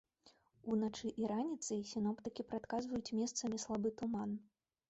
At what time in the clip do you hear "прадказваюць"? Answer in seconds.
2.55-3.15